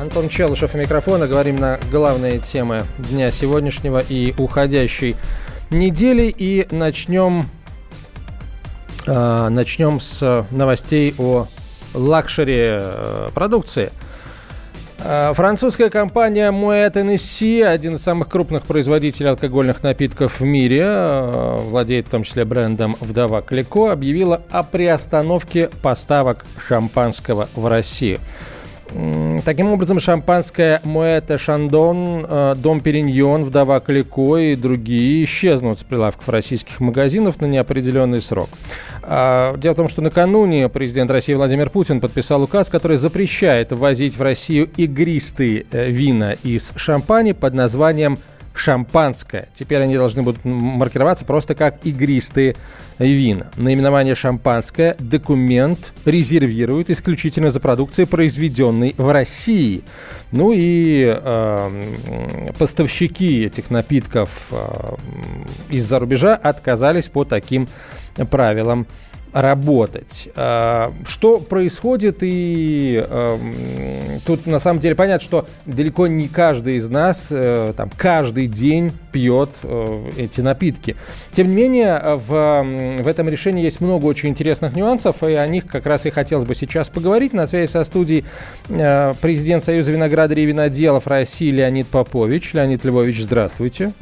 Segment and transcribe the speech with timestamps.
[0.00, 1.26] Антон Челышев у микрофона.
[1.28, 5.14] Говорим на главные темы дня сегодняшнего и уходящей
[5.70, 6.34] недели.
[6.34, 7.46] И начнем,
[9.06, 11.46] э, начнем с новостей о
[11.92, 13.92] luxury э, продукции.
[15.04, 21.56] Э, Французская компания Moet Hennessy, один из самых крупных производителей алкогольных напитков в мире, э,
[21.58, 28.18] владеет в том числе брендом «Вдова Клико», объявила о приостановке поставок шампанского в Россию.
[29.44, 36.28] Таким образом, шампанское Моэта Шандон, э, Дом Периньон, Вдова Клико и другие исчезнут с прилавков
[36.28, 38.48] российских магазинов на неопределенный срок.
[39.02, 44.16] А, Дело в том, что накануне президент России Владимир Путин подписал указ, который запрещает ввозить
[44.16, 48.18] в Россию игристые э, вина из шампани под названием
[48.54, 49.48] шампанское.
[49.54, 52.56] Теперь они должны будут маркироваться просто как игристые
[52.98, 53.50] вина.
[53.56, 59.82] Наименование шампанское документ резервирует исключительно за продукцией, произведенной в России.
[60.32, 64.94] Ну и э, поставщики этих напитков э,
[65.70, 67.68] из-за рубежа отказались по таким
[68.30, 68.86] правилам
[69.32, 70.28] работать.
[70.36, 76.88] А, Что происходит и эм, тут на самом деле понятно, что далеко не каждый из
[76.88, 80.96] нас э, там каждый день пьет э, эти напитки.
[81.32, 85.66] Тем не менее, в, в этом решении есть много очень интересных нюансов, и о них
[85.66, 87.32] как раз и хотелось бы сейчас поговорить.
[87.32, 88.24] На связи со студией
[88.68, 92.54] э, президент Союза виноградарей и виноделов России Леонид Попович.
[92.54, 93.92] Леонид Львович, здравствуйте.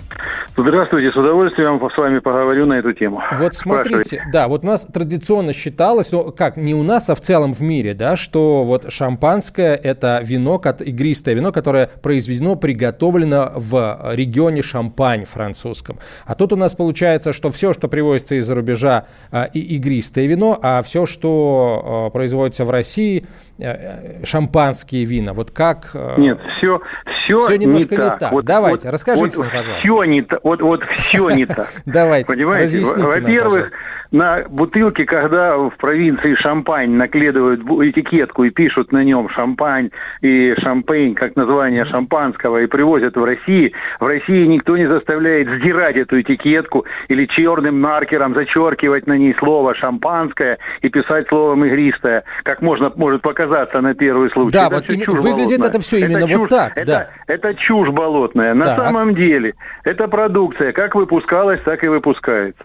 [0.61, 3.23] Здравствуйте, с удовольствием с вами поговорю на эту тему.
[3.39, 7.21] Вот смотрите, да, вот у нас традиционно считалось, ну как, не у нас, а в
[7.21, 14.13] целом в мире, да, что вот шампанское– это вино, игристое вино, которое произведено, приготовлено в
[14.15, 16.01] регионе Шампань французском.
[16.27, 20.59] А тут у нас получается, что все, что привозится из-за рубежа, а, и игристое вино,
[20.61, 23.25] а все, что а, производится в России,
[23.59, 25.35] э, шампанские вина.
[25.35, 25.91] Вот как...
[25.95, 28.19] э, Нет, все, все, Всё немножко не не так.
[28.19, 28.45] так.
[28.45, 29.81] Давайте, расскажите вот нам, пожалуйста.
[29.81, 30.41] Все не так.
[30.49, 31.69] Вот, вот все не так.
[31.85, 32.81] Давайте, Понимаете?
[32.81, 33.69] Во-первых.
[34.11, 39.91] На бутылке, когда в провинции Шампань наклеивают бу- этикетку и пишут на нем Шампань
[40.23, 45.97] и Шампейн, как название шампанского, и привозят в России, в России никто не заставляет сдирать
[45.97, 52.63] эту этикетку или черным маркером зачеркивать на ней слово «шампанское» и писать словом «игристое», как
[52.63, 54.53] можно может показаться на первый случай.
[54.59, 55.69] Да, Это вот чушь выглядит болотная.
[55.69, 57.11] это всё именно вот чушь- так, это- да.
[57.27, 58.55] это чушь болотная.
[58.55, 58.77] На Так.
[58.79, 59.55] самом деле,
[59.85, 62.65] эта продукция как выпускалась, так и выпускается.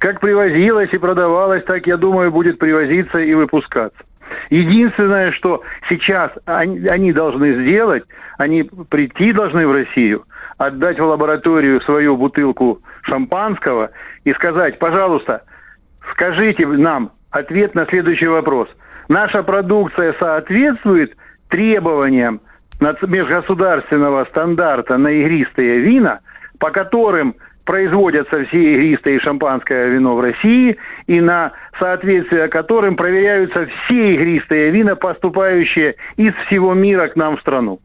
[0.00, 4.02] Как привозилась и продавалась, так, я думаю, будет привозиться и выпускаться.
[4.48, 8.04] Единственное, что сейчас они, должны сделать,
[8.38, 10.24] они прийти должны в Россию,
[10.56, 13.90] отдать в лабораторию свою бутылку шампанского
[14.24, 15.42] и сказать, пожалуйста,
[16.12, 18.68] скажите нам ответ на следующий вопрос.
[19.08, 21.14] Наша продукция соответствует
[21.48, 22.40] требованиям
[22.80, 26.20] межгосударственного стандарта на игристые вина,
[26.58, 27.34] по которым
[27.70, 30.76] производятся все игристые и шампанское вино в России,
[31.06, 37.40] и на соответствие которым проверяются все игристые вина, поступающие из всего мира к нам в
[37.40, 37.78] страну.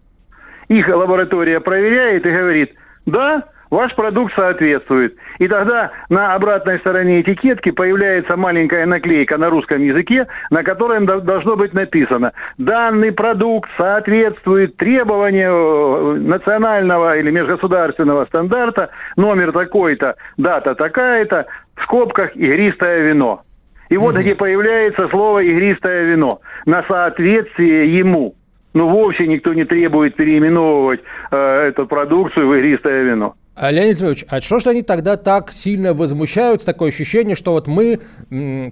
[0.70, 2.74] Их лаборатория проверяет и говорит,
[3.06, 5.16] да, ваш продукт соответствует.
[5.40, 11.22] И тогда на обратной стороне этикетки появляется маленькая наклейка на русском языке, на которой до-
[11.22, 20.76] должно быть написано, данный продукт соответствует требованию э, национального или межгосударственного стандарта, номер такой-то, дата
[20.76, 21.46] такая-то,
[21.76, 23.42] в скобках игристое вино.
[23.90, 28.36] И вот где появляется слово игристое вино на соответствие ему.
[28.74, 31.02] Ну, вовсе никто не требует переименовывать
[31.32, 33.36] э, эту продукцию в игристое вино.
[33.56, 36.66] А, Леонид Львович, а что ж они тогда так сильно возмущаются?
[36.66, 38.00] Такое ощущение, что вот мы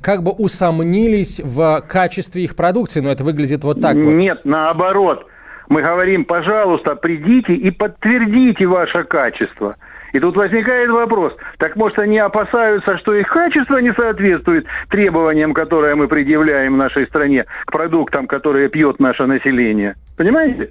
[0.02, 4.04] как бы усомнились в качестве их продукции, но это выглядит вот так вот.
[4.04, 5.26] Нет, наоборот.
[5.70, 9.78] Мы говорим, пожалуйста, придите и подтвердите ваше качество.
[10.12, 15.96] И тут возникает вопрос, так может они опасаются, что их качество не соответствует требованиям, которые
[15.96, 19.96] мы предъявляем нашей стране к продуктам, которые пьет наше население?
[20.16, 20.70] Понимаете?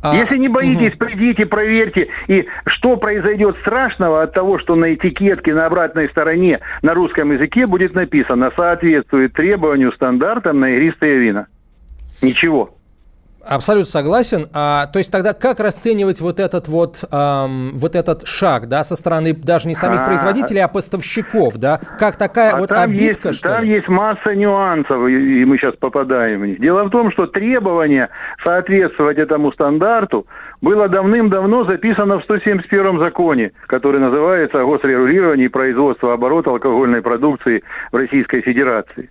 [0.00, 2.08] А, Если не боитесь, придите, проверьте.
[2.28, 7.66] И что произойдет страшного от того, что на этикетке на обратной стороне на русском языке
[7.66, 11.46] будет написано «соответствует требованию, стандартам на игристые вина».
[12.22, 12.77] Ничего.
[13.48, 14.46] Абсолютно согласен.
[14.52, 18.94] А, то есть тогда как расценивать вот этот вот, эм, вот этот шаг, да, со
[18.94, 21.80] стороны даже не самих а, производителей, а поставщиков, да?
[21.98, 23.70] Как такая а вот там обидка, есть, что Там ли?
[23.70, 26.60] есть масса нюансов, и мы сейчас попадаем в них.
[26.60, 28.10] Дело в том, что требование
[28.44, 30.26] соответствовать этому стандарту
[30.60, 37.62] было давным-давно записано в 171 законе, который называется «О госрегулировании производства оборота алкогольной продукции
[37.92, 39.10] в Российской Федерации».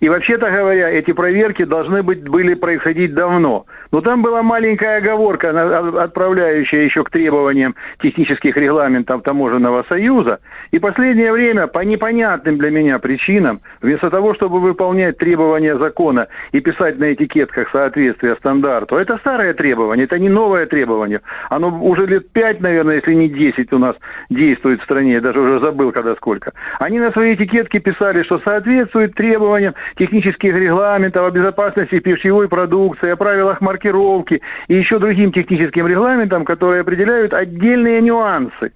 [0.00, 3.66] И вообще-то говоря, эти проверки должны быть, были происходить давно.
[3.90, 10.40] Но там была маленькая оговорка, отправляющая еще к требованиям технических регламентов Таможенного союза.
[10.70, 16.60] И последнее время по непонятным для меня причинам, вместо того, чтобы выполнять требования закона и
[16.60, 21.20] писать на этикетках соответствие стандарту, это старое требование, это не новое требование.
[21.48, 23.96] Оно уже лет пять, наверное, если не десять у нас
[24.30, 26.52] действует в стране, я даже уже забыл, когда сколько.
[26.78, 33.16] Они на свои этикетки писали, что соответствует требованиям технических регламентов о безопасности пищевой продукции, о
[33.16, 38.72] правилах маркировки и еще другим техническим регламентам, которые определяют отдельные нюансы,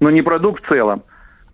[0.00, 1.02] но не продукт в целом.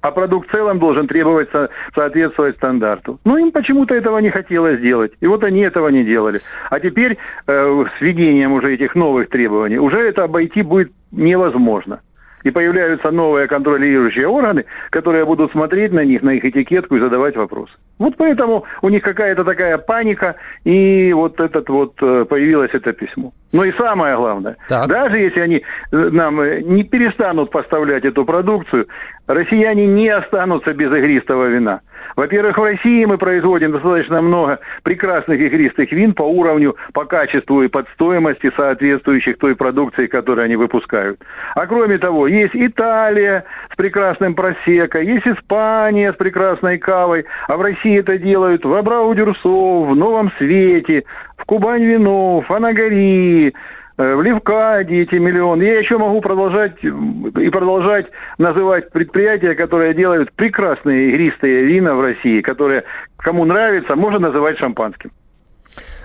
[0.02, 1.50] А продукт в целом должен требовать
[1.94, 3.20] соответствовать стандарту.
[3.24, 5.12] Но им почему-то этого не хотелось сделать.
[5.20, 6.40] И вот они этого не делали.
[6.70, 12.00] А теперь э, с введением уже этих новых требований уже это обойти будет невозможно.
[12.44, 17.36] И появляются новые контролирующие органы, которые будут смотреть на них, на их этикетку и задавать
[17.36, 17.72] вопросы.
[18.00, 23.32] Вот поэтому у них какая-то такая паника, и вот этот вот э, появилось это письмо.
[23.52, 24.88] Но и самое главное, так.
[24.88, 25.56] даже если они
[25.92, 28.88] э, нам э, не перестанут поставлять эту продукцию,
[29.26, 31.82] россияне не останутся без игристого вина.
[32.16, 37.68] Во-первых, в России мы производим достаточно много прекрасных игристых вин по уровню, по качеству и
[37.68, 41.20] под стоимости, соответствующих той продукции, которую они выпускают.
[41.54, 47.62] А кроме того, есть Италия с прекрасным просекой, есть Испания с прекрасной кавой, а в
[47.62, 51.04] России это делают в Абрау-Дюрсо, в Новом Свете,
[51.36, 53.54] в Кубань-Вино, в Анагарии,
[54.00, 55.62] Э, в Левкаде эти миллионы.
[55.62, 58.06] Я еще могу продолжать и продолжать
[58.38, 62.84] называть предприятия, которые делают прекрасные игристые вина в России, которые
[63.18, 65.10] кому нравится, можно называть шампанским.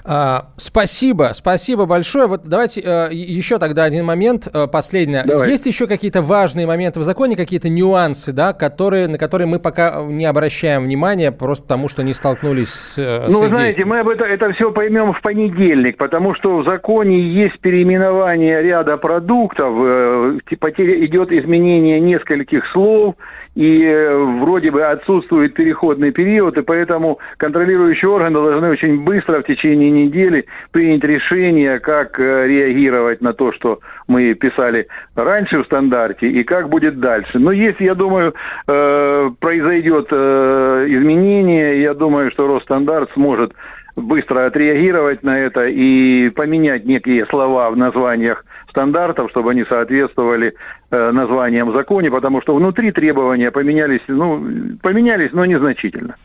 [0.07, 2.27] А, спасибо, спасибо большое.
[2.27, 5.23] Вот давайте э, еще тогда один момент, э, последнее.
[5.25, 5.49] Давай.
[5.49, 10.03] Есть еще какие-то важные моменты в законе, какие-то нюансы, да, которые, на которые мы пока
[10.03, 14.09] не обращаем внимания, просто потому что не столкнулись с э, Ну, вы знаете, мы об
[14.09, 20.37] это, это все поймем в понедельник, потому что в законе есть переименование ряда продуктов, э,
[20.59, 23.15] потеря, идет изменение нескольких слов,
[23.55, 29.47] и э, вроде бы отсутствует переходный период, и поэтому контролирующие органы должны очень быстро в
[29.47, 36.29] течение недели принять решение, как э, реагировать на то, что мы писали раньше в стандарте,
[36.29, 37.39] и как будет дальше.
[37.39, 38.35] Но если, я думаю,
[38.67, 43.53] э, произойдет изменение, я думаю, что Росстандарт сможет
[43.95, 50.53] быстро отреагировать на это и поменять некие слова в названиях стандартов, чтобы они соответствовали
[50.91, 54.43] э, названиям в законе, потому что внутри требования поменялись, ну,
[54.81, 56.15] поменялись, но незначительно.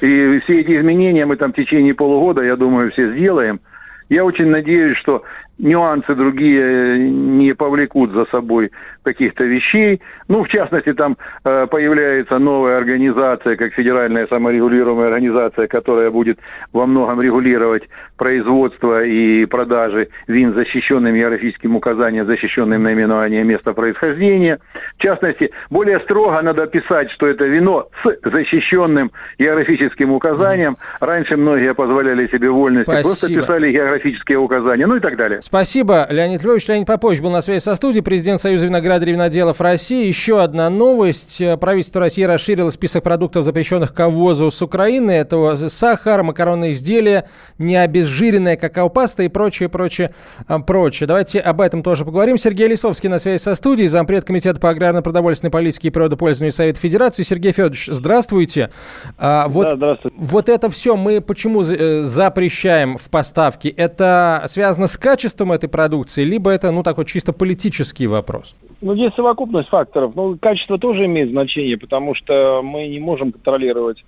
[0.00, 3.60] И все эти изменения мы там в течение полугода, я думаю, все сделаем.
[4.08, 5.24] Я очень надеюсь, что
[5.60, 8.70] нюансы другие не повлекут за собой
[9.02, 10.00] каких-то вещей.
[10.28, 16.38] Ну, в частности, там э, появляется новая организация, как Федеральная саморегулируемая организация, которая будет
[16.72, 24.58] во многом регулировать производство и продажи вин защищенным географическим указанием, защищенным наименованием места происхождения.
[24.96, 30.76] В частности, более строго надо писать, что это вино с защищенным географическим указанием.
[31.00, 33.08] Раньше многие позволяли себе вольности, Спасибо.
[33.08, 35.40] просто писали географические указания, ну и так далее.
[35.50, 36.68] Спасибо, Леонид Львович.
[36.68, 40.06] Леонид Попович был на связи со студией, президент Союза виноградарей и виноделов России.
[40.06, 41.42] Еще одна новость.
[41.60, 45.10] Правительство России расширило список продуктов, запрещенных к ввозу с Украины.
[45.10, 47.28] Это сахар, макаронные изделия,
[47.58, 50.14] необезжиренная какао-паста и прочее, прочее,
[50.46, 51.08] а, прочее.
[51.08, 52.38] Давайте об этом тоже поговорим.
[52.38, 57.24] Сергей Лисовский на связи со студией, зампред Комитета по аграрно-продовольственной политике и природопользованию Совета Федерации.
[57.24, 58.70] Сергей Федорович, здравствуйте.
[59.18, 60.16] А, вот, да, здравствуйте.
[60.16, 63.68] Вот это все мы почему э, запрещаем в поставке?
[63.70, 68.54] Это связано с качеством качеством этой продукции, либо это, ну, такой чисто политический вопрос?
[68.80, 70.12] Ну, здесь совокупность факторов.
[70.14, 74.04] Ну, качество тоже имеет значение, потому что мы не можем контролировать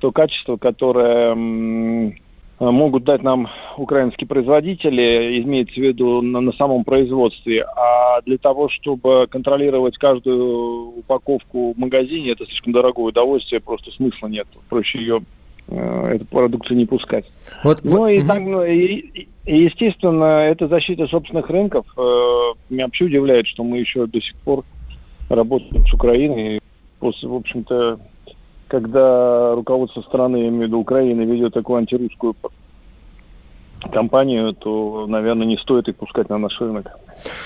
[0.00, 1.34] то качество, которое
[2.58, 7.64] могут дать нам украинские производители, имеется в виду на, на самом производстве.
[7.64, 14.28] А для того, чтобы контролировать каждую упаковку в магазине, это слишком дорогое удовольствие, просто смысла
[14.28, 14.46] нет.
[14.68, 15.22] Проще ее
[15.68, 17.24] эту продукцию не пускать.
[17.64, 18.26] Вот, ну и, угу.
[18.26, 21.86] так, ну, и, и, естественно, это защита собственных рынков.
[21.96, 24.64] Э, меня вообще удивляет, что мы еще до сих пор
[25.28, 26.60] работаем с Украиной.
[27.00, 27.98] После, в общем-то,
[28.68, 32.34] когда руководство страны, я имею в виду Украины, ведет такую антирусскую
[33.92, 36.90] компанию, то, наверное, не стоит их пускать на наш рынок.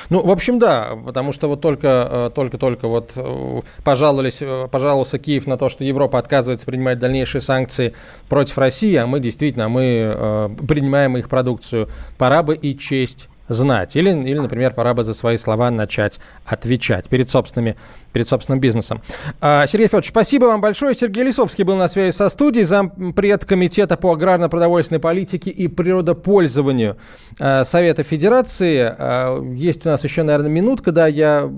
[0.09, 5.19] Ну, в общем, да, потому что вот только, э, только-только вот э, пожаловались, э, пожаловался
[5.19, 7.95] Киев на то, что Европа отказывается принимать дальнейшие санкции
[8.29, 11.89] против России, а мы действительно, мы принимаем их продукцию.
[12.19, 13.97] Пора бы и честь знать.
[13.97, 17.77] Или, или, например, пора бы за свои слова начать отвечать перед, собственными,
[18.13, 19.03] перед собственным бизнесом.
[19.41, 20.95] А, Сергей Федорович, спасибо вам большое.
[20.95, 26.97] Сергей Лисовский был на связи со студией, зампред Комитета по аграрно-продовольственной политике и природопользованию
[27.41, 28.95] а, Совета Федерации.
[28.97, 31.51] А, есть у нас еще, наверное, минутка, да, я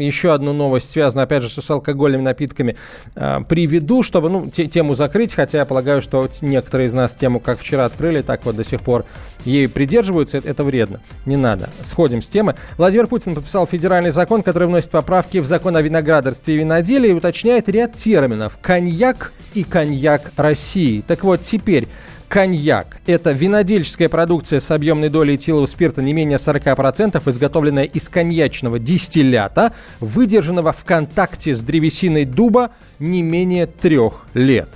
[0.00, 2.76] еще одну новость, связанную, опять же, с алкогольными напитками,
[3.48, 7.84] приведу, чтобы, ну, тему закрыть, хотя я полагаю, что некоторые из нас тему, как вчера
[7.84, 9.04] открыли, так вот до сих пор
[9.44, 11.00] ею придерживаются, это вредно.
[11.28, 11.68] Не надо.
[11.82, 12.54] Сходим с темы.
[12.78, 17.12] Владимир Путин подписал федеральный закон, который вносит поправки в закон о виноградарстве и виноделии и
[17.12, 18.56] уточняет ряд терминов.
[18.62, 21.02] Коньяк и коньяк России.
[21.06, 21.86] Так вот, теперь
[22.28, 22.96] коньяк.
[23.04, 29.74] Это винодельческая продукция с объемной долей этилового спирта не менее 40%, изготовленная из коньячного дистиллята,
[30.00, 34.70] выдержанного в контакте с древесиной дуба не менее трех лет.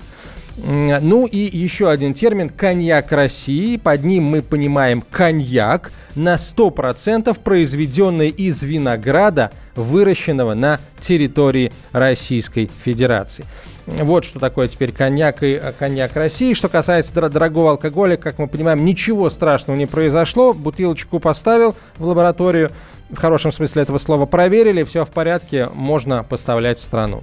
[0.56, 3.76] Ну и еще один термин– коньяк России.
[3.76, 13.44] Под ним мы понимаем коньяк на 100% произведенный из винограда, выращенного на территории Российской Федерации.
[13.86, 16.54] Вот что такое теперь коньяк и э, коньяк России.
[16.54, 20.52] Что касается дорогого алкоголя, как мы понимаем, ничего страшного не произошло.
[20.52, 22.70] Бутылочку поставил в лабораторию,
[23.10, 27.22] в хорошем смысле этого слова проверили, все в порядке, можно поставлять в страну.